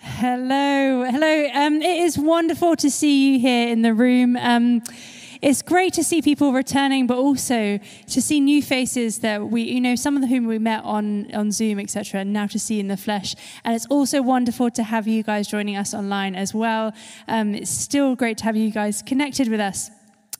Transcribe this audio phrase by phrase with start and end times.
[0.00, 1.48] Hello, hello.
[1.54, 4.36] Um, it is wonderful to see you here in the room.
[4.36, 4.80] Um,
[5.42, 9.80] it's great to see people returning, but also to see new faces that we, you
[9.80, 12.96] know, some of whom we met on, on Zoom, etc., now to see in the
[12.96, 13.34] flesh.
[13.64, 16.92] And it's also wonderful to have you guys joining us online as well.
[17.26, 19.90] Um, it's still great to have you guys connected with us.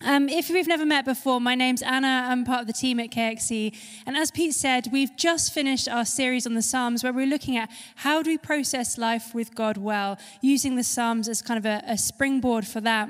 [0.00, 2.26] Um, if we've never met before, my name's Anna.
[2.28, 3.76] I'm part of the team at KXC.
[4.06, 7.56] And as Pete said, we've just finished our series on the Psalms where we're looking
[7.56, 11.66] at how do we process life with God well, using the Psalms as kind of
[11.66, 13.08] a, a springboard for that.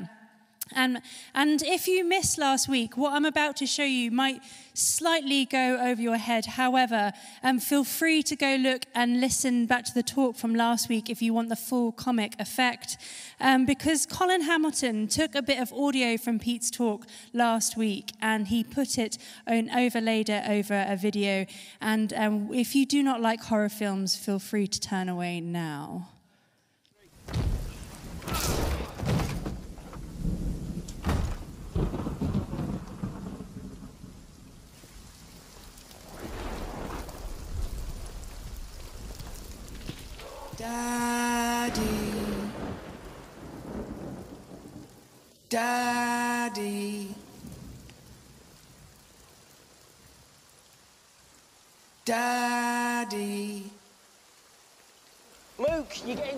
[0.75, 1.01] And,
[1.35, 4.43] and if you missed last week, what I'm about to show you might
[4.75, 6.47] slightly go over your head.
[6.47, 10.89] However, um, feel free to go look and listen back to the talk from last
[10.89, 12.97] week if you want the full comic effect.
[13.41, 18.49] Um, because Colin Hamilton took a bit of audio from Pete's talk last week and
[18.49, 21.47] he put it and overlaid it over a video.
[21.81, 26.09] And um, if you do not like horror films, feel free to turn away now.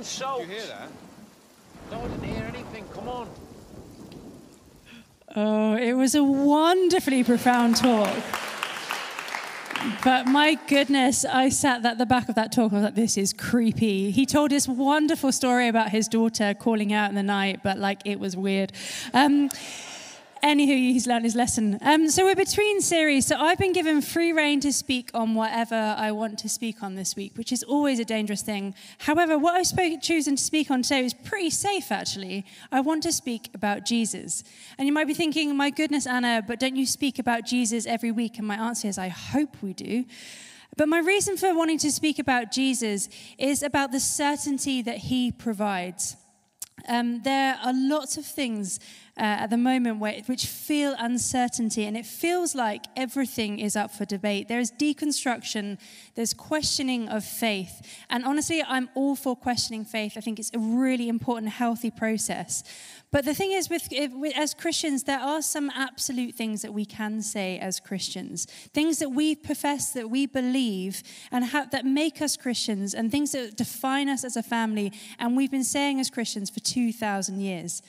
[0.00, 0.40] Luke, getting soaked.
[0.40, 0.88] Did you hear that?
[1.90, 2.84] No, I didn't hear anything.
[2.94, 3.28] Come on.
[5.36, 8.16] Oh, it was a wonderfully profound talk.
[10.04, 12.72] But my goodness, I sat at the back of that talk.
[12.72, 14.10] I was like, this is creepy.
[14.10, 18.00] He told this wonderful story about his daughter calling out in the night, but like
[18.04, 18.72] it was weird.
[19.14, 19.50] Um,
[20.42, 21.78] Anywho, he's learned his lesson.
[21.82, 23.26] Um, so we're between series.
[23.26, 26.94] So I've been given free rein to speak on whatever I want to speak on
[26.94, 28.74] this week, which is always a dangerous thing.
[28.98, 32.46] However, what I've spoke, chosen to speak on today is pretty safe, actually.
[32.72, 34.42] I want to speak about Jesus.
[34.78, 38.10] And you might be thinking, my goodness, Anna, but don't you speak about Jesus every
[38.10, 38.38] week?
[38.38, 40.06] And my answer is, I hope we do.
[40.76, 45.32] But my reason for wanting to speak about Jesus is about the certainty that he
[45.32, 46.16] provides.
[46.88, 48.80] Um, there are lots of things
[49.20, 53.90] uh, at the moment where, which feel uncertainty, and it feels like everything is up
[53.90, 54.48] for debate.
[54.48, 55.78] There is deconstruction,
[56.14, 57.86] there's questioning of faith.
[58.08, 60.14] And honestly, I'm all for questioning faith.
[60.16, 62.64] I think it's a really important, healthy process.
[63.10, 66.86] But the thing is, with, with, as Christians, there are some absolute things that we
[66.86, 72.38] can say as Christians, things that we profess, that we believe, and that make us
[72.38, 76.48] Christians, and things that define us as a family, and we've been saying as Christians
[76.48, 77.82] for 2,000 years.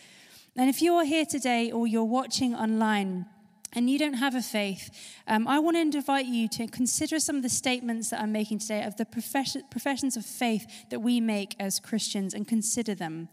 [0.58, 3.26] And if you are here today or you're watching online,
[3.74, 4.90] and you don't have a faith,
[5.28, 8.60] um, I want to invite you to consider some of the statements that I'm making
[8.60, 13.30] today of the profession, professions of faith that we make as Christians and consider them.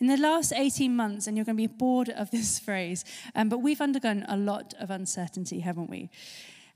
[0.00, 3.04] In the last 18 months, and you're going to be bored of this phrase,
[3.36, 6.10] um, but we've undergone a lot of uncertainty, haven't we?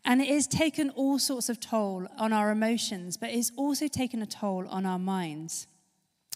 [0.05, 4.23] And it has taken all sorts of toll on our emotions, but it's also taken
[4.23, 5.67] a toll on our minds.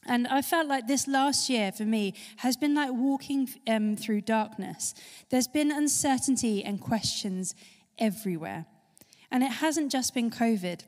[0.06, 4.22] And I felt like this last year for me has been like walking um, through
[4.22, 4.94] darkness.
[5.30, 7.54] There's been uncertainty and questions
[7.98, 8.66] everywhere.
[9.30, 10.82] And it hasn't just been COVID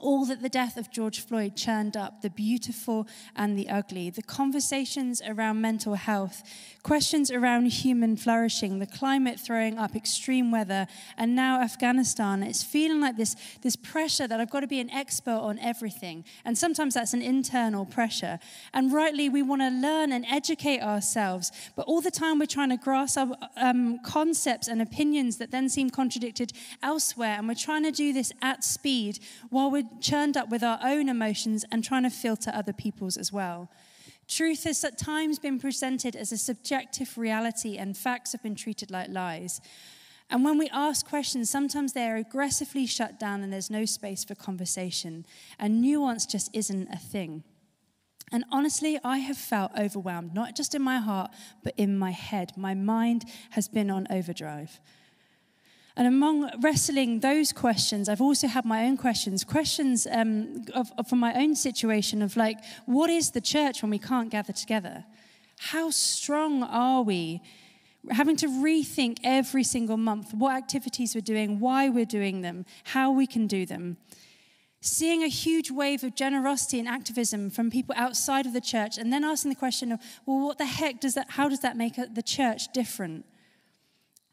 [0.00, 3.06] all that the death of George Floyd churned up the beautiful
[3.36, 6.42] and the ugly, the conversations around mental health,
[6.82, 12.42] questions around human flourishing, the climate throwing up extreme weather, and now Afghanistan.
[12.42, 16.24] It's feeling like this, this pressure that I've got to be an expert on everything.
[16.44, 18.38] And sometimes that's an internal pressure.
[18.72, 22.70] And rightly, we want to learn and educate ourselves, but all the time we're trying
[22.70, 27.36] to grasp our um, concepts and opinions that then seem contradicted elsewhere.
[27.38, 29.18] And we're trying to do this at speed
[29.50, 33.32] while we're churned up with our own emotions and trying to filter other people's as
[33.32, 33.70] well.
[34.28, 38.90] Truth has at times been presented as a subjective reality, and facts have been treated
[38.90, 39.60] like lies.
[40.30, 44.22] And when we ask questions, sometimes they are aggressively shut down and there's no space
[44.22, 45.26] for conversation.
[45.58, 47.42] And nuance just isn't a thing.
[48.30, 51.32] And honestly, I have felt overwhelmed, not just in my heart,
[51.64, 52.52] but in my head.
[52.56, 54.78] My mind has been on overdrive.
[55.96, 61.08] And among wrestling those questions, I've also had my own questions, questions um, of, of,
[61.08, 65.04] from my own situation of like, what is the church when we can't gather together?
[65.58, 67.42] How strong are we?
[68.10, 73.10] Having to rethink every single month what activities we're doing, why we're doing them, how
[73.10, 73.98] we can do them.
[74.80, 79.12] Seeing a huge wave of generosity and activism from people outside of the church, and
[79.12, 81.96] then asking the question of, well, what the heck does that, how does that make
[81.96, 83.26] the church different?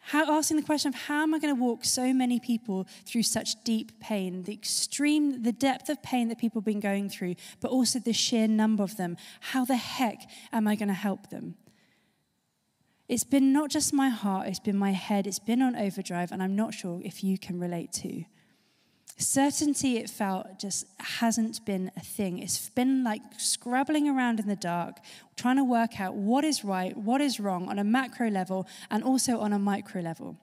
[0.08, 3.24] How, asking the question of how am I going to walk so many people through
[3.24, 7.36] such deep pain, the extreme, the depth of pain that people have been going through,
[7.60, 9.18] but also the sheer number of them.
[9.42, 10.22] How the heck
[10.54, 11.56] am I going to help them?
[13.10, 16.42] It's been not just my heart, it's been my head, it's been on overdrive, and
[16.42, 18.24] I'm not sure if you can relate to.
[19.20, 22.38] Certainty, it felt, just hasn't been a thing.
[22.38, 25.00] It's been like scrabbling around in the dark,
[25.36, 29.04] trying to work out what is right, what is wrong on a macro level, and
[29.04, 30.38] also on a micro level.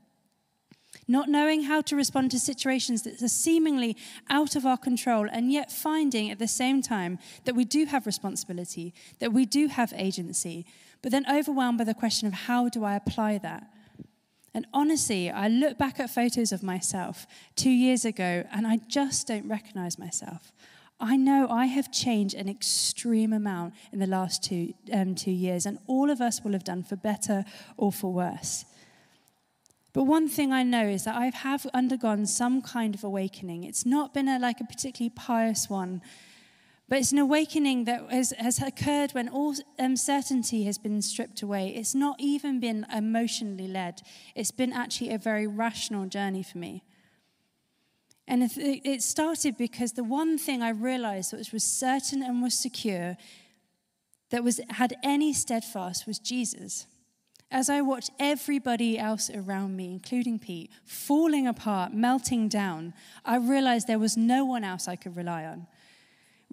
[1.07, 3.97] Not knowing how to respond to situations that are seemingly
[4.29, 8.07] out of our control, and yet finding at the same time that we do have
[8.07, 10.67] responsibility, that we do have agency,
[11.01, 13.69] but then overwhelmed by the question of how do I apply that?
[14.55, 19.27] And honestly, I look back at photos of myself two years ago and I just
[19.27, 20.53] don't recognize myself.
[21.01, 25.67] I know I have changed an extreme amount in the last two, um, two years,
[25.67, 27.45] and all of us will have done for better
[27.77, 28.65] or for worse.
[29.93, 33.65] But one thing I know is that I have undergone some kind of awakening.
[33.65, 36.01] It's not been a, like a particularly pious one,
[36.89, 41.41] but it's an awakening that has, has occurred when all um, uncertainty has been stripped
[41.41, 41.69] away.
[41.69, 44.03] It's not even been emotionally led,
[44.35, 46.83] it's been actually a very rational journey for me.
[48.27, 53.19] And it started because the one thing I realized that was certain and was secure,
[54.31, 56.87] that was, had any steadfast, was Jesus.
[57.51, 62.95] As I watched everybody else around me, including Pete, falling apart, melting down,
[63.27, 65.67] I realized there was no one else I could rely on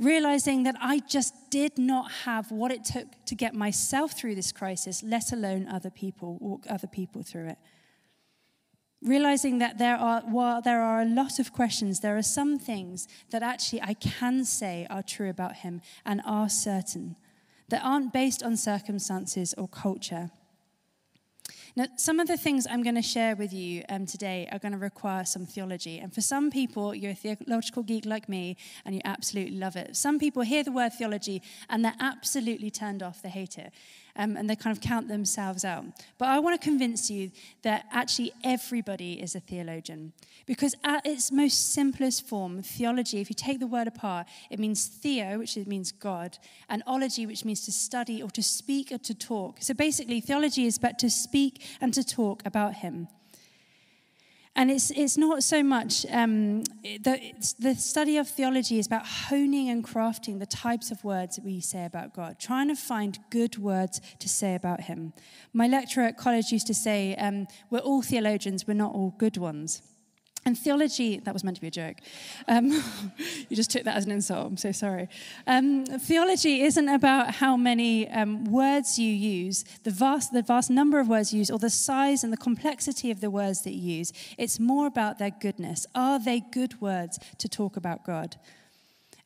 [0.01, 4.51] realizing that I just did not have what it took to get myself through this
[4.51, 7.57] crisis, let alone other people, walk other people through it.
[9.03, 13.07] Realizing that there are, while there are a lot of questions, there are some things
[13.30, 17.15] that actually I can say are true about him and are certain,
[17.69, 20.31] that aren't based on circumstances or culture.
[21.75, 24.73] Now, some of the things I'm going to share with you um, today are going
[24.73, 26.00] to require some theology.
[26.00, 29.95] And for some people, you're a theological geek like me, and you absolutely love it.
[29.95, 33.71] Some people hear the word theology and they're absolutely turned off, they hate it
[34.15, 35.85] um, and they kind of count themselves out.
[36.17, 37.31] But I want to convince you
[37.63, 40.13] that actually everybody is a theologian.
[40.45, 44.85] Because at its most simplest form, theology, if you take the word apart, it means
[44.85, 46.37] theo, which means God,
[46.69, 49.57] and ology, which means to study or to speak or to talk.
[49.61, 53.07] So basically, theology is about to speak and to talk about Him.
[54.56, 59.69] And it's, it's not so much, um, the, the study of theology is about honing
[59.69, 63.57] and crafting the types of words that we say about God, trying to find good
[63.57, 65.13] words to say about Him.
[65.53, 69.38] My lecturer at college used to say, um, We're all theologians, we're not all good
[69.38, 69.81] ones.
[70.43, 71.97] And theology, that was meant to be a joke.
[72.47, 72.69] Um,
[73.49, 74.47] you just took that as an insult.
[74.47, 75.07] I'm so sorry.
[75.45, 80.99] Um, theology isn't about how many um, words you use, the vast, the vast number
[80.99, 83.97] of words you use, or the size and the complexity of the words that you
[83.97, 84.13] use.
[84.39, 85.85] It's more about their goodness.
[85.93, 88.38] Are they good words to talk about God?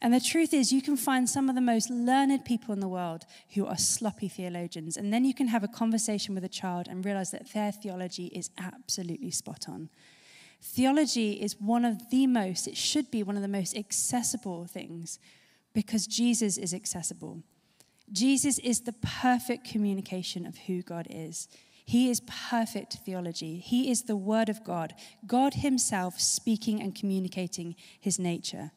[0.02, 2.90] And the truth is, you can find some of the most learned people in the
[2.90, 4.98] world who are sloppy theologians.
[4.98, 8.26] And then you can have a conversation with a child and realize that their theology
[8.28, 9.90] is absolutely spot on.
[10.68, 15.20] Theology is one of the most, it should be one of the most accessible things
[15.74, 17.44] because Jesus is accessible.
[18.12, 21.48] Jesus is the perfect communication of who God is.
[21.86, 22.20] He is
[22.50, 23.60] perfect theology.
[23.60, 24.96] He is the Word of God,
[25.28, 28.72] God Himself speaking and communicating His nature.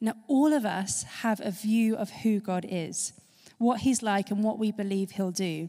[0.00, 3.12] Now, all of us have a view of who God is,
[3.58, 5.68] what He's like, and what we believe He'll do.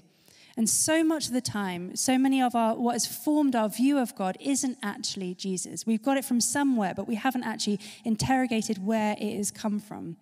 [0.55, 3.97] And so much of the time, so many of our, what has formed our view
[3.97, 5.85] of God isn't actually Jesus.
[5.85, 10.17] We've got it from somewhere, but we haven't actually interrogated where it has come from.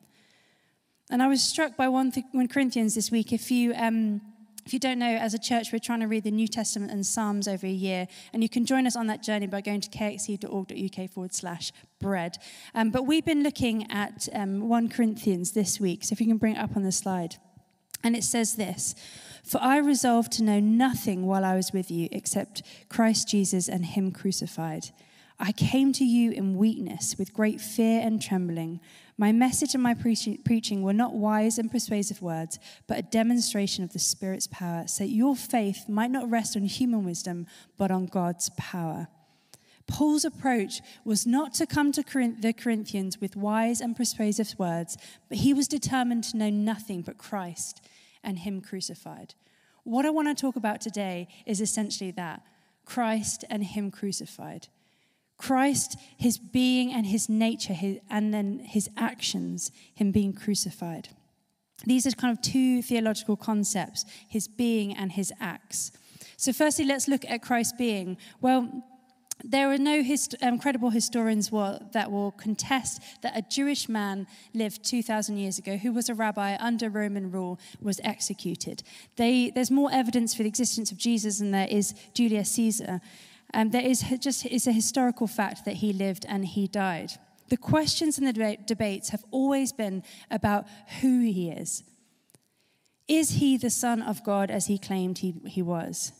[1.10, 3.34] And I was struck by 1, 1 Corinthians this week.
[3.34, 4.22] If you, um,
[4.66, 7.06] if you don't know, as a church, we're trying to read the New Testament and
[7.06, 8.08] Psalms over a year.
[8.32, 12.38] And you can join us on that journey by going to kxc.org.uk forward slash bread.
[12.74, 16.06] Um, but we've been looking at um, 1 Corinthians this week.
[16.06, 17.36] So if you can bring it up on the slide.
[18.04, 18.96] And it says this
[19.44, 23.86] For I resolved to know nothing while I was with you except Christ Jesus and
[23.86, 24.92] Him crucified.
[25.44, 28.80] I came to you in weakness, with great fear and trembling.
[29.18, 33.92] My message and my preaching were not wise and persuasive words, but a demonstration of
[33.92, 38.06] the Spirit's power, so that your faith might not rest on human wisdom, but on
[38.06, 39.08] God's power.
[39.88, 42.04] Paul's approach was not to come to
[42.40, 44.96] the Corinthians with wise and persuasive words,
[45.28, 47.82] but he was determined to know nothing but Christ
[48.24, 49.34] and Him crucified.
[49.84, 52.44] What I want to talk about today is essentially that
[52.86, 54.68] Christ and Him crucified.
[55.38, 61.10] Christ, His being and His nature, his, and then His actions, Him being crucified.
[61.86, 65.92] These are kind of two theological concepts His being and His acts.
[66.38, 68.18] So, firstly, let's look at Christ's being.
[68.40, 68.84] Well,
[69.44, 74.28] there are no hist- um, credible historians will, that will contest that a Jewish man
[74.54, 78.84] lived 2,000 years ago who was a rabbi under Roman rule was executed.
[79.16, 83.02] They, there's more evidence for the existence of Jesus than there is Julius Caesar.
[83.54, 87.12] Um, there is just is a historical fact that he lived and he died.
[87.50, 90.68] The questions and the deba- debates have always been about
[91.02, 91.84] who he is.
[93.08, 96.14] Is he the Son of God as he claimed he, he was?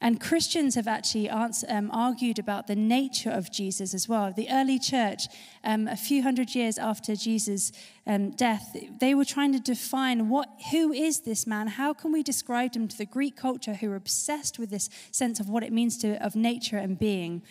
[0.00, 4.30] And Christians have actually answer, um, argued about the nature of Jesus as well.
[4.30, 5.26] The early church,
[5.64, 7.72] um, a few hundred years after Jesus'
[8.06, 11.66] um, death, they were trying to define what, who is this man?
[11.66, 15.40] How can we describe him to the Greek culture who are obsessed with this sense
[15.40, 17.42] of what it means to of nature and being?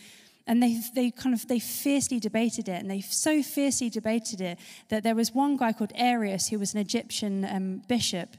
[0.47, 4.59] And they, they kind of they fiercely debated it, and they so fiercely debated it
[4.89, 8.37] that there was one guy called Arius who was an Egyptian um, bishop,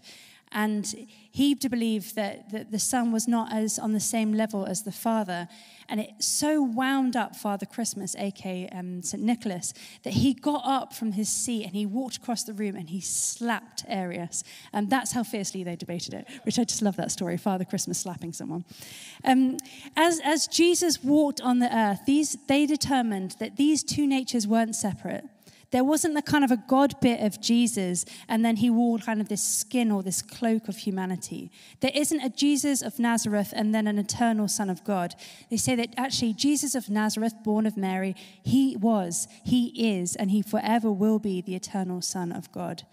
[0.57, 4.85] and he believed that, that the son was not as on the same level as
[4.85, 5.49] the father.
[5.87, 9.23] And it so wound up Father Christmas, aka um, St.
[9.23, 12.89] Nicholas, that he got up from his seat and he walked across the room and
[12.89, 14.45] he slapped Arius.
[14.73, 17.99] And that's how fiercely they debated it, which I just love that story Father Christmas
[17.99, 18.65] slapping someone.
[19.23, 19.59] Um,
[19.95, 24.75] as, as Jesus walked on the earth, these, they determined that these two natures weren't
[24.75, 25.25] separate.
[25.73, 29.21] There wasn't the kind of a God bit of Jesus and then he wore kind
[29.21, 31.51] of this skin or this cloak of humanity.
[31.81, 35.15] There isn't a Jesus of Nazareth and then an eternal Son of God.
[35.51, 40.31] They say that actually Jesus of Nazareth, born of Mary, he was, he is, and
[40.31, 42.85] he forever will be the eternal Son of God.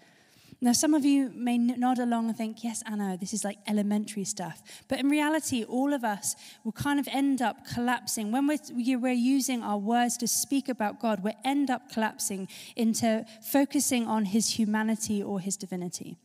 [0.64, 4.24] Now, some of you may nod along and think, yes, Anna, this is like elementary
[4.24, 4.62] stuff.
[4.88, 8.32] But in reality, all of us will kind of end up collapsing.
[8.32, 13.26] When we're, we're using our words to speak about God, we end up collapsing into
[13.42, 16.16] focusing on his humanity or his divinity.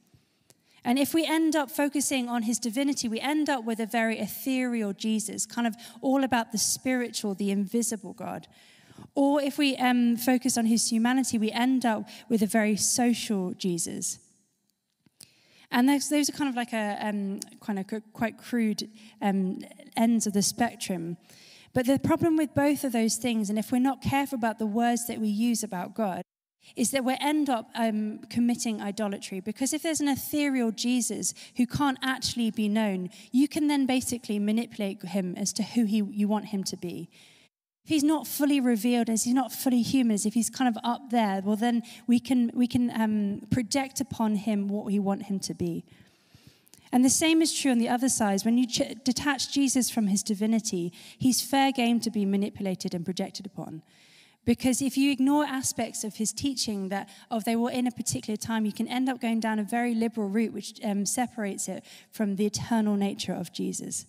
[0.85, 4.19] And if we end up focusing on his divinity, we end up with a very
[4.19, 8.47] ethereal Jesus, kind of all about the spiritual, the invisible God.
[9.15, 13.53] Or if we um, focus on his humanity, we end up with a very social
[13.53, 14.17] Jesus.
[15.71, 18.89] And those, those are kind of like a um, kind of quite crude
[19.21, 19.59] um,
[19.95, 21.17] ends of the spectrum.
[21.73, 24.65] But the problem with both of those things, and if we're not careful about the
[24.65, 26.23] words that we use about God,
[26.75, 29.39] is that we end up um, committing idolatry.
[29.39, 34.39] Because if there's an ethereal Jesus who can't actually be known, you can then basically
[34.39, 37.09] manipulate him as to who he, you want him to be.
[37.83, 40.81] If he's not fully revealed, as he's not fully human, as if he's kind of
[40.83, 45.23] up there, well, then we can, we can um, project upon him what we want
[45.23, 45.85] him to be.
[46.91, 48.41] And the same is true on the other side.
[48.41, 53.05] When you ch- detach Jesus from his divinity, he's fair game to be manipulated and
[53.05, 53.83] projected upon.
[54.45, 58.37] Because if you ignore aspects of his teaching that of they were in a particular
[58.37, 61.83] time, you can end up going down a very liberal route which um, separates it
[62.11, 64.05] from the eternal nature of Jesus.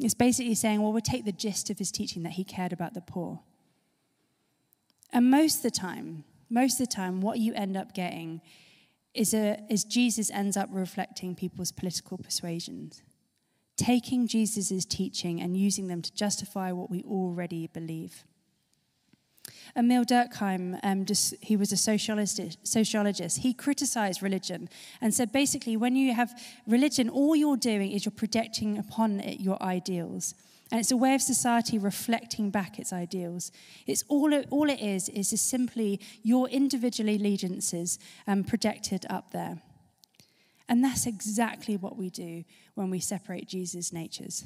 [0.00, 2.94] It's basically saying, well, we'll take the gist of his teaching that he cared about
[2.94, 3.40] the poor.
[5.12, 8.40] And most of the time, most of the time, what you end up getting
[9.14, 13.02] is, a, is Jesus ends up reflecting people's political persuasions,
[13.76, 18.24] taking Jesus' teaching and using them to justify what we already believe.
[19.76, 23.38] Emil Durkheim, um, just, he was a sociologist, sociologist.
[23.38, 24.68] He criticized religion
[25.00, 26.30] and said basically, when you have
[26.66, 30.34] religion, all you're doing is you're projecting upon it your ideals.
[30.70, 33.50] And it's a way of society reflecting back its ideals.
[33.86, 39.62] It's all it, all it is, is simply your individual allegiances um, projected up there.
[40.68, 42.44] And that's exactly what we do
[42.74, 44.44] when we separate Jesus' natures.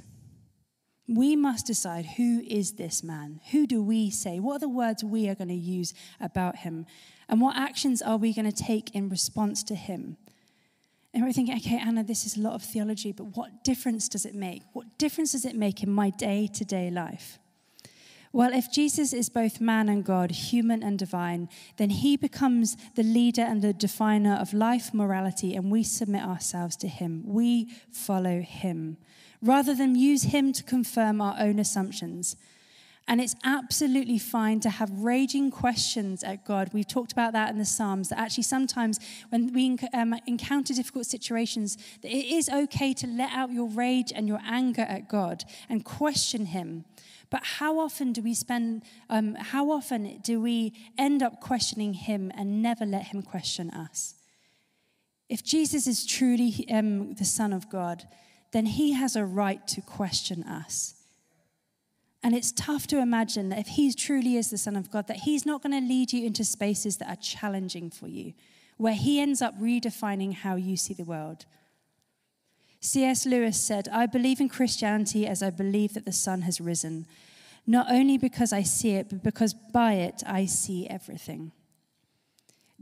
[1.12, 3.40] We must decide who is this man?
[3.50, 4.40] Who do we say?
[4.40, 6.86] What are the words we are going to use about him?
[7.28, 10.16] And what actions are we going to take in response to him?
[11.12, 14.24] And we're thinking, okay, Anna, this is a lot of theology, but what difference does
[14.24, 14.62] it make?
[14.72, 17.38] What difference does it make in my day to day life?
[18.32, 23.02] Well, if Jesus is both man and God, human and divine, then he becomes the
[23.02, 27.24] leader and the definer of life, morality, and we submit ourselves to him.
[27.26, 28.96] We follow him
[29.42, 32.36] rather than use him to confirm our own assumptions.
[33.08, 36.70] And it's absolutely fine to have raging questions at God.
[36.72, 41.06] We've talked about that in the Psalms, that actually sometimes when we um, encounter difficult
[41.06, 45.42] situations, that it is okay to let out your rage and your anger at God
[45.68, 46.84] and question Him.
[47.28, 52.30] But how often do we spend, um, how often do we end up questioning Him
[52.36, 54.14] and never let Him question us?
[55.28, 58.06] If Jesus is truly um, the Son of God,
[58.52, 60.94] then he has a right to question us.
[62.22, 65.18] And it's tough to imagine that if he truly is the Son of God, that
[65.18, 68.34] he's not going to lead you into spaces that are challenging for you,
[68.76, 71.46] where he ends up redefining how you see the world.
[72.80, 73.26] C.S.
[73.26, 77.06] Lewis said, I believe in Christianity as I believe that the sun has risen,
[77.66, 81.52] not only because I see it, but because by it I see everything.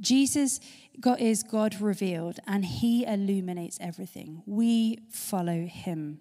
[0.01, 0.61] Jesus
[1.19, 4.43] is God revealed, and he illuminates everything.
[4.47, 6.21] We follow him.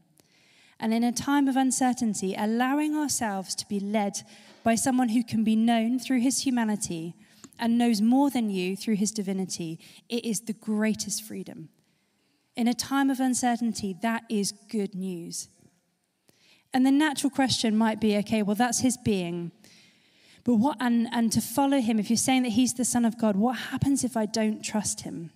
[0.79, 4.21] And in a time of uncertainty, allowing ourselves to be led
[4.63, 7.15] by someone who can be known through his humanity
[7.59, 11.69] and knows more than you through his divinity, it is the greatest freedom.
[12.55, 15.49] In a time of uncertainty, that is good news.
[16.73, 19.51] And the natural question might be okay, well, that's his being.
[20.43, 23.17] But what, and, and to follow him, if you're saying that he's the Son of
[23.17, 25.31] God, what happens if I don't trust him?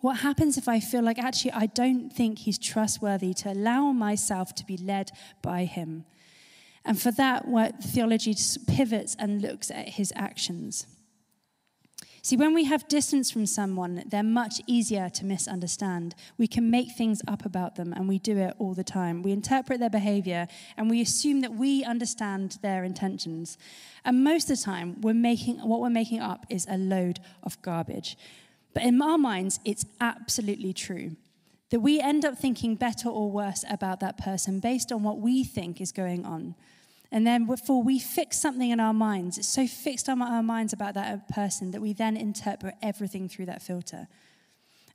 [0.00, 4.54] What happens if I feel like actually I don't think he's trustworthy to allow myself
[4.56, 5.10] to be led
[5.42, 6.04] by him?
[6.84, 8.34] And for that, what theology
[8.66, 10.86] pivots and looks at his actions.
[12.28, 16.14] See, when we have distance from someone, they're much easier to misunderstand.
[16.36, 19.22] We can make things up about them, and we do it all the time.
[19.22, 23.56] We interpret their behavior, and we assume that we understand their intentions.
[24.04, 27.62] And most of the time, we're making, what we're making up is a load of
[27.62, 28.18] garbage.
[28.74, 31.16] But in our minds, it's absolutely true
[31.70, 35.44] that we end up thinking better or worse about that person based on what we
[35.44, 36.56] think is going on.
[37.10, 40.72] And then before we fix something in our minds, it's so fixed on our minds
[40.72, 44.08] about that person that we then interpret everything through that filter.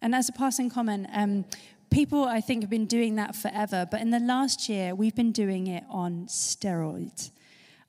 [0.01, 1.46] And as a passing comment, um,
[1.89, 5.32] people I think have been doing that forever, but in the last year, we've been
[5.32, 7.32] doing it on steroids.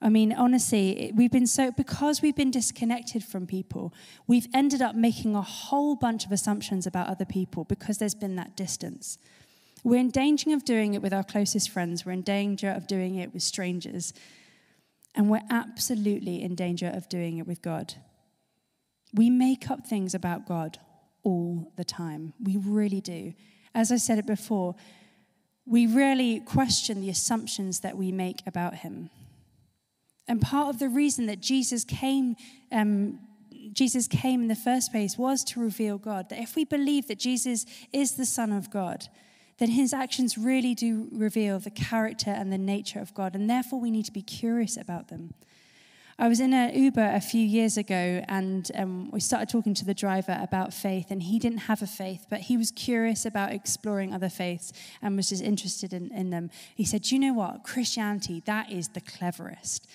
[0.01, 3.93] I mean, honestly, we've been so, because we've been disconnected from people,
[4.27, 8.37] we've ended up making a whole bunch of assumptions about other people because there's been
[8.37, 9.19] that distance.
[9.85, 13.17] We're in danger of doing it with our closest friends, we're in danger of doing
[13.17, 14.15] it with strangers,
[15.15, 17.95] and we're absolutely in danger of doing it with God.
[19.13, 20.79] We make up things about God
[21.23, 22.33] all the time.
[22.43, 23.35] We really do.
[23.75, 24.75] As I said it before,
[25.67, 29.11] we really question the assumptions that we make about him.
[30.27, 32.37] And part of the reason that Jesus came,
[32.73, 33.21] um,
[33.73, 36.31] Jesus came in the first place was to reveal God.
[36.31, 39.09] That if we believe that Jesus is the Son of God,
[39.59, 43.81] then his actions really do reveal the character and the nature of God, and therefore
[43.81, 45.35] we need to be curious about them.
[46.17, 49.85] I was in an Uber a few years ago, and um, we started talking to
[49.85, 53.53] the driver about faith, and he didn't have a faith, but he was curious about
[53.53, 56.51] exploring other faiths and was just interested in, in them.
[56.77, 57.65] He said, Do you know what?
[57.65, 59.89] Christianity, that is the cleverest.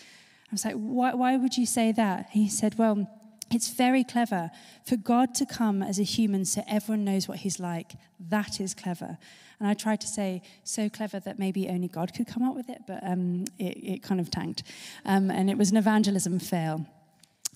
[0.50, 2.30] I was like, why, why would you say that?
[2.32, 3.08] He said, Well,
[3.52, 4.52] it's very clever
[4.86, 7.94] for God to come as a human so everyone knows what he's like.
[8.20, 9.18] That is clever.
[9.60, 12.70] And I tried to say, so clever that maybe only God could come up with
[12.70, 14.64] it, but um, it, it, kind of tanked.
[15.06, 16.86] Um, and it was an evangelism fail.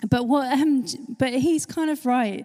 [0.08, 0.84] But, what, um,
[1.18, 2.44] but he's kind of right.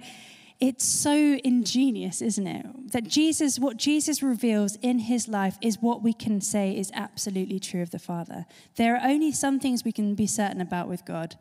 [0.61, 2.91] It's so ingenious, isn't it?
[2.91, 7.59] That Jesus, what Jesus reveals in his life is what we can say is absolutely
[7.59, 8.45] true of the Father.
[8.75, 11.35] There are only some things we can be certain about with God.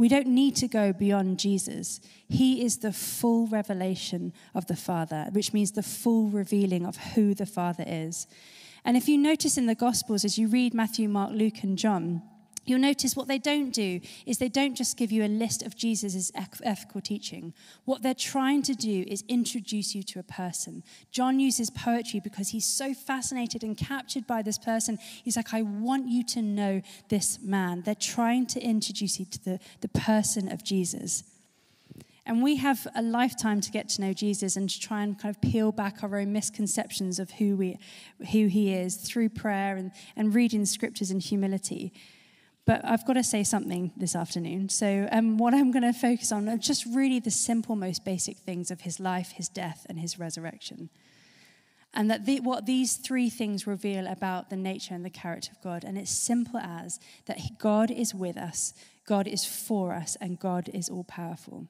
[0.00, 2.00] We don't need to go beyond Jesus.
[2.26, 7.34] He is the full revelation of the Father, which means the full revealing of who
[7.34, 8.26] the Father is.
[8.82, 12.22] And if you notice in the Gospels, as you read Matthew, Mark, Luke, and John,
[12.66, 15.76] You'll notice what they don't do is they don't just give you a list of
[15.76, 17.54] Jesus' ethical teaching.
[17.84, 20.82] What they're trying to do is introduce you to a person.
[21.10, 24.98] John uses poetry because he's so fascinated and captured by this person.
[25.24, 27.82] He's like, I want you to know this man.
[27.82, 31.24] They're trying to introduce you to the, the person of Jesus.
[32.26, 35.34] And we have a lifetime to get to know Jesus and to try and kind
[35.34, 37.78] of peel back our own misconceptions of who, we,
[38.30, 41.92] who he is through prayer and, and reading scriptures in humility.
[42.70, 44.68] But I've got to say something this afternoon.
[44.68, 48.36] So, um, what I'm going to focus on are just really the simple, most basic
[48.36, 50.88] things of his life, his death, and his resurrection.
[51.92, 55.60] And that the, what these three things reveal about the nature and the character of
[55.64, 55.82] God.
[55.82, 58.72] And it's simple as that God is with us,
[59.04, 61.66] God is for us, and God is all powerful.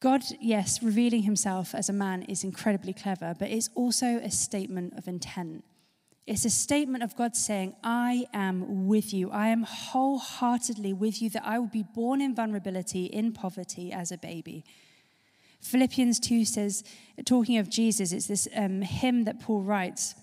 [0.00, 4.98] God, yes, revealing himself as a man is incredibly clever, but it's also a statement
[4.98, 5.64] of intent.
[6.26, 9.30] It's a statement of God saying, I am with you.
[9.30, 14.12] I am wholeheartedly with you, that I will be born in vulnerability, in poverty as
[14.12, 14.64] a baby.
[15.60, 16.84] Philippians 2 says,
[17.24, 20.14] talking of Jesus, it's this um, hymn that Paul writes.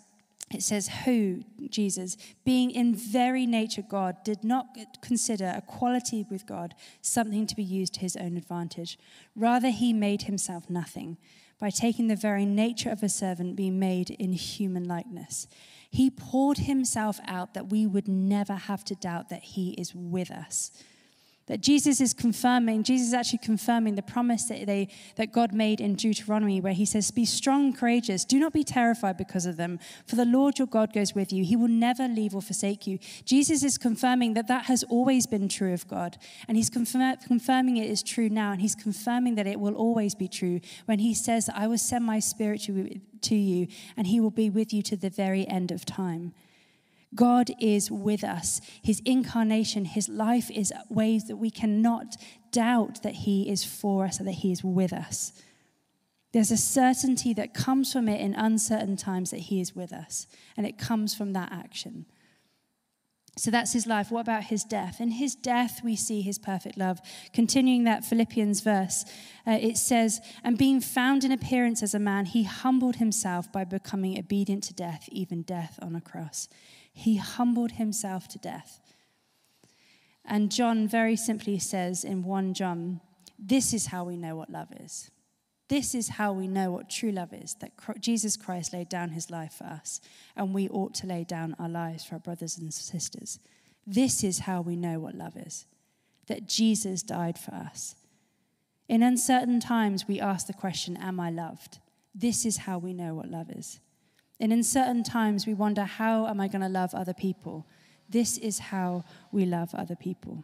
[0.50, 4.68] It says, Who, Jesus, being in very nature God, did not
[5.02, 8.98] consider equality with God something to be used to his own advantage.
[9.36, 11.18] Rather, he made himself nothing
[11.60, 15.48] by taking the very nature of a servant, being made in human likeness.
[15.90, 20.32] He poured himself out that we would never have to doubt that he is with
[20.32, 20.72] us.
[21.48, 25.80] That Jesus is confirming, Jesus is actually confirming the promise that, they, that God made
[25.80, 29.80] in Deuteronomy, where he says, Be strong, courageous, do not be terrified because of them,
[30.06, 31.46] for the Lord your God goes with you.
[31.46, 33.00] He will never leave or forsake you.
[33.24, 36.18] Jesus is confirming that that has always been true of God,
[36.50, 40.16] and he's confirm, confirming it is true now, and he's confirming that it will always
[40.16, 42.68] be true when he says, I will send my spirit
[43.22, 46.34] to you, and he will be with you to the very end of time.
[47.16, 48.62] God is with us.
[48.82, 52.18] His incarnation, his life is ways that we cannot
[52.52, 55.34] doubt that he is for us and that he is with us.
[56.34, 60.28] There's a certainty that comes from it in uncertain times that he is with us,
[60.56, 62.06] and it comes from that action.
[63.38, 64.12] So that's his life.
[64.12, 65.00] What about his death?
[65.00, 67.00] In his death, we see his perfect love.
[67.34, 69.06] Continuing that Philippians verse,
[69.46, 73.64] uh, it says, And being found in appearance as a man, he humbled himself by
[73.64, 76.50] becoming obedient to death, even death on a cross.
[76.98, 78.82] He humbled himself to death.
[80.26, 83.02] And John very simply says in 1 John,
[83.38, 85.12] This is how we know what love is.
[85.68, 89.30] This is how we know what true love is that Jesus Christ laid down his
[89.30, 90.02] life for us,
[90.36, 93.38] and we ought to lay down our lives for our brothers and sisters.
[93.86, 95.68] This is how we know what love is
[96.26, 97.96] that Jesus died for us.
[98.90, 101.78] In uncertain times, we ask the question, Am I loved?
[102.16, 103.80] This is how we know what love is.
[104.40, 107.66] And in certain times, we wonder, how am I going to love other people?
[108.10, 110.44] This is how we love other people.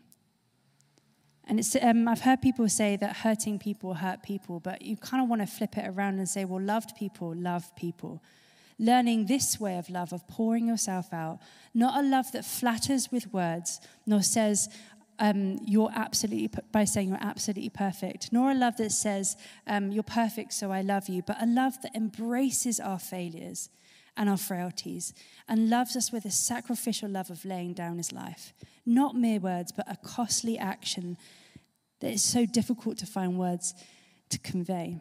[1.45, 5.21] And it's, um, I've heard people say that hurting people hurt people, but you kind
[5.21, 8.23] of want to flip it around and say, well, loved people love people.
[8.79, 11.39] Learning this way of love, of pouring yourself out,
[11.73, 14.69] not a love that flatters with words, nor says,
[15.19, 20.01] um, you're absolutely, by saying you're absolutely perfect, nor a love that says, um, you're
[20.01, 23.69] perfect, so I love you, but a love that embraces our failures
[24.15, 25.13] and our frailties
[25.47, 28.53] and loves us with a sacrificial love of laying down his life.
[28.85, 31.17] Not mere words, but a costly action
[31.99, 33.73] that is so difficult to find words
[34.29, 34.99] to convey.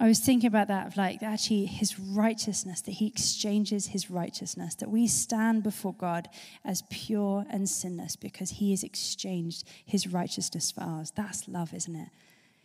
[0.00, 4.74] I was thinking about that, of like actually his righteousness, that he exchanges his righteousness,
[4.76, 6.28] that we stand before God
[6.64, 11.12] as pure and sinless because he has exchanged his righteousness for ours.
[11.14, 12.08] That's love, isn't it?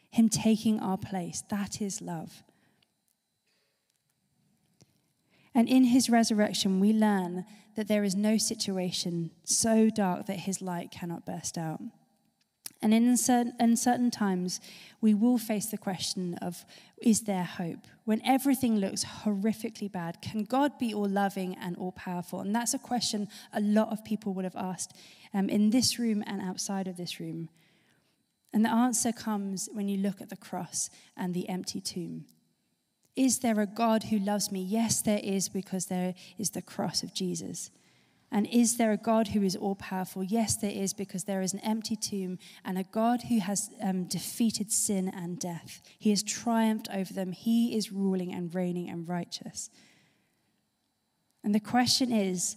[0.10, 2.43] Him taking our place, that is love.
[5.58, 7.43] And in his resurrection, we learn
[7.76, 11.82] that there is no situation so dark that his light cannot burst out.
[12.80, 14.62] And in certain, in certain times,
[15.02, 16.63] we will face the question of
[17.02, 17.88] is there hope?
[18.06, 22.39] When everything looks horrifically bad, can God be all loving and all powerful?
[22.39, 24.96] And that's a question a lot of people would have asked
[25.34, 27.50] um, in this room and outside of this room.
[28.54, 32.26] And the answer comes when you look at the cross and the empty tomb.
[33.17, 34.62] Is there a God who loves me?
[34.62, 37.71] Yes, there is, because there is the cross of Jesus.
[38.32, 40.23] And is there a God who is all powerful?
[40.23, 44.03] Yes, there is, because there is an empty tomb and a God who has um,
[44.03, 45.82] defeated sin and death.
[45.97, 47.32] He has triumphed over them.
[47.32, 49.71] He is ruling and reigning and righteous.
[51.43, 52.56] And the question is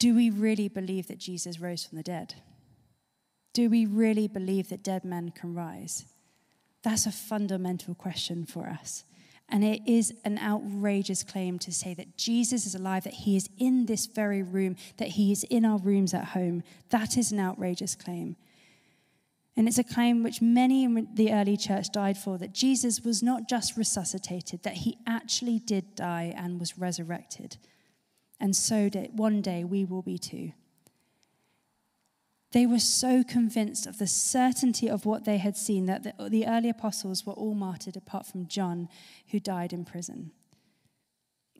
[0.00, 2.34] do we really believe that Jesus rose from the dead?
[3.52, 6.04] Do we really believe that dead men can rise?
[6.82, 9.04] That's a fundamental question for us.
[9.48, 13.48] And it is an outrageous claim to say that Jesus is alive, that he is
[13.58, 16.62] in this very room, that he is in our rooms at home.
[16.90, 18.36] That is an outrageous claim.
[19.56, 23.22] And it's a claim which many in the early church died for that Jesus was
[23.22, 27.56] not just resuscitated, that he actually did die and was resurrected.
[28.40, 30.52] And so one day we will be too.
[32.54, 36.46] They were so convinced of the certainty of what they had seen that the, the
[36.46, 38.88] early apostles were all martyred apart from John,
[39.32, 40.30] who died in prison.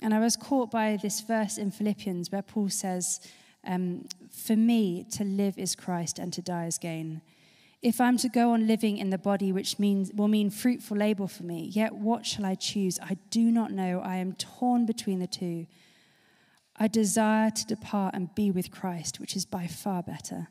[0.01, 3.19] And I was caught by this verse in Philippians where Paul says,
[3.67, 7.23] um, For me, to live is Christ and to die is gain.
[7.83, 11.27] If I'm to go on living in the body, which means, will mean fruitful labor
[11.27, 13.01] for me, yet what shall I choose?
[13.03, 14.01] I do not know.
[14.01, 15.67] I am torn between the two.
[16.77, 20.47] I desire to depart and be with Christ, which is by far better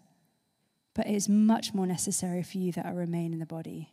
[0.93, 3.89] but it is much more necessary for you that I remain in the body.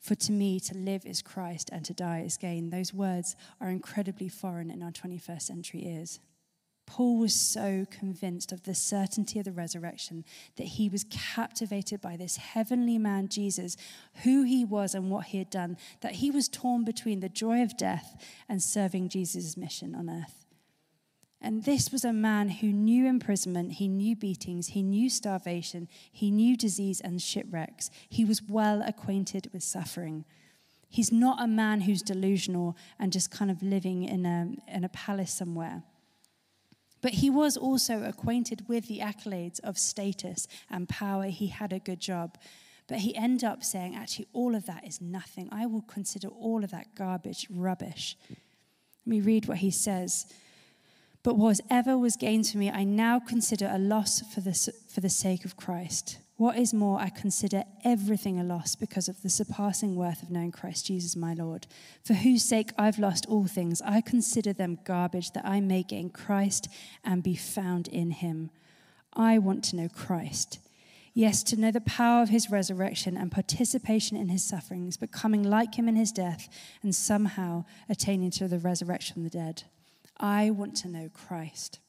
[0.00, 2.70] For to me, to live is Christ and to die is gain.
[2.70, 6.20] Those words are incredibly foreign in our 21st century ears.
[6.86, 10.24] Paul was so convinced of the certainty of the resurrection
[10.56, 13.76] that he was captivated by this heavenly man, Jesus,
[14.24, 17.62] who he was and what he had done, that he was torn between the joy
[17.62, 20.46] of death and serving Jesus' mission on earth.
[21.42, 26.30] And this was a man who knew imprisonment, he knew beatings, he knew starvation, he
[26.30, 27.90] knew disease and shipwrecks.
[28.08, 30.26] He was well acquainted with suffering.
[30.88, 34.88] He's not a man who's delusional and just kind of living in a, in a
[34.90, 35.82] palace somewhere.
[37.00, 41.24] But he was also acquainted with the accolades of status and power.
[41.24, 42.36] He had a good job.
[42.88, 45.48] But he ended up saying, actually, all of that is nothing.
[45.52, 48.16] I will consider all of that garbage rubbish.
[48.28, 48.38] Let
[49.06, 50.26] me read what he says.
[51.22, 54.54] But whatever was gained for me, I now consider a loss for the,
[54.88, 56.18] for the sake of Christ.
[56.36, 60.52] What is more, I consider everything a loss because of the surpassing worth of knowing
[60.52, 61.66] Christ Jesus my Lord,
[62.02, 63.82] for whose sake I've lost all things.
[63.82, 66.68] I consider them garbage that I may gain Christ
[67.04, 68.48] and be found in him.
[69.12, 70.58] I want to know Christ.
[71.12, 75.74] Yes, to know the power of his resurrection and participation in his sufferings, becoming like
[75.74, 76.48] him in his death,
[76.82, 79.64] and somehow attaining to the resurrection of the dead.
[80.20, 81.80] I want to know Christ.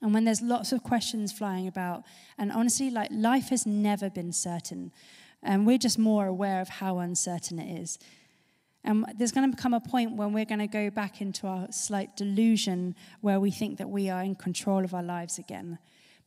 [0.00, 2.04] And when there's lots of questions flying about,
[2.38, 4.92] and honestly, like life has never been certain,
[5.42, 7.98] and we're just more aware of how uncertain it is.
[8.84, 11.70] And there's going to become a point when we're going to go back into our
[11.70, 15.78] slight delusion where we think that we are in control of our lives again.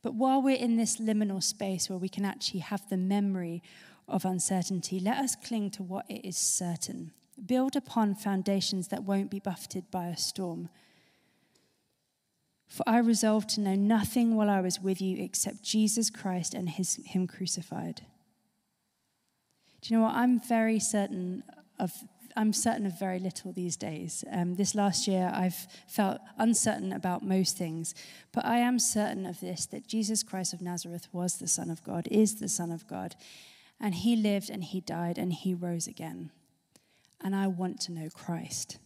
[0.02, 3.62] But while we're in this liminal space where we can actually have the memory
[4.06, 7.12] of uncertainty, let us cling to what it is certain.
[7.44, 10.68] Build upon foundations that won't be buffeted by a storm.
[12.72, 16.70] For I resolved to know nothing while I was with you except Jesus Christ and
[16.70, 18.00] his, Him crucified.
[19.82, 20.14] Do you know what?
[20.14, 21.42] I'm very certain
[21.78, 21.92] of.
[22.34, 24.24] I'm certain of very little these days.
[24.32, 27.94] Um, this last year, I've felt uncertain about most things,
[28.32, 31.84] but I am certain of this that Jesus Christ of Nazareth was the Son of
[31.84, 33.16] God, is the Son of God,
[33.78, 36.30] and He lived and He died and He rose again.
[37.20, 38.78] And I want to know Christ.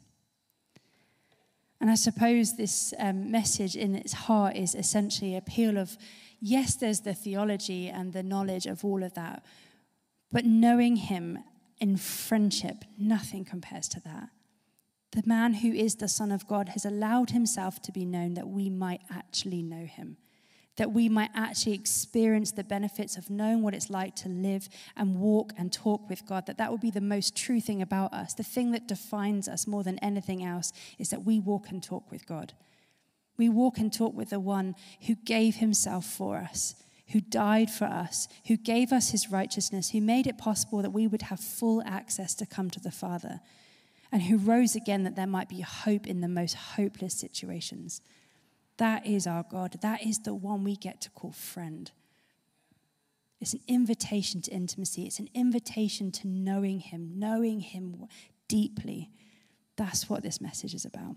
[1.80, 5.96] And I suppose this um, message in its heart is essentially a appeal of
[6.40, 9.44] yes, there's the theology and the knowledge of all of that,
[10.32, 11.38] but knowing him
[11.78, 14.30] in friendship, nothing compares to that.
[15.12, 18.48] The man who is the Son of God has allowed himself to be known that
[18.48, 20.16] we might actually know him
[20.76, 25.18] that we might actually experience the benefits of knowing what it's like to live and
[25.18, 28.34] walk and talk with God, that that would be the most true thing about us.
[28.34, 32.10] The thing that defines us more than anything else is that we walk and talk
[32.10, 32.52] with God.
[33.38, 34.74] We walk and talk with the one
[35.06, 36.74] who gave himself for us,
[37.08, 41.06] who died for us, who gave us his righteousness, who made it possible that we
[41.06, 43.40] would have full access to come to the Father,
[44.12, 48.00] and who rose again that there might be hope in the most hopeless situations.
[48.78, 49.78] That is our God.
[49.80, 51.90] That is the one we get to call friend.
[53.40, 58.06] It's an invitation to intimacy, it's an invitation to knowing Him, knowing Him
[58.48, 59.10] deeply.
[59.76, 61.16] That's what this message is about.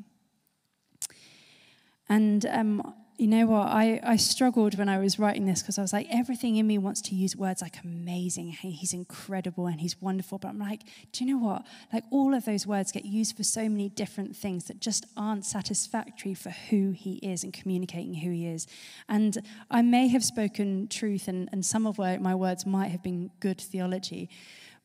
[2.10, 3.68] And um, you know what?
[3.68, 6.78] I, I struggled when I was writing this because I was like, everything in me
[6.78, 8.48] wants to use words like amazing.
[8.52, 10.38] He's incredible and he's wonderful.
[10.38, 11.66] But I'm like, do you know what?
[11.92, 15.44] Like, all of those words get used for so many different things that just aren't
[15.44, 18.68] satisfactory for who he is and communicating who he is.
[19.10, 19.38] And
[19.70, 23.60] I may have spoken truth, and, and some of my words might have been good
[23.60, 24.30] theology.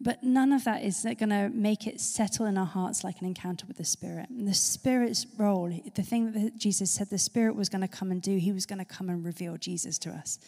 [0.01, 3.27] But none of that is going to make it settle in our hearts like an
[3.27, 4.29] encounter with the Spirit.
[4.29, 8.11] And the Spirit's role, the thing that Jesus said the Spirit was going to come
[8.11, 10.39] and do, he was going to come and reveal Jesus to us,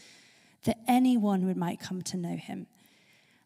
[0.65, 2.67] that anyone would might come to know him.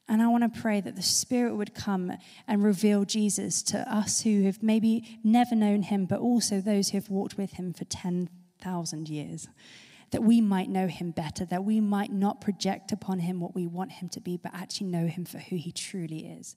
[0.09, 2.13] And I want to pray that the Spirit would come
[2.49, 6.99] and reveal Jesus to us who have maybe never known him, but also those who
[6.99, 9.49] have walked with him for 10,000 years
[10.11, 13.67] that we might know him better, that we might not project upon him what we
[13.67, 16.57] want him to be, but actually know him for who he truly is.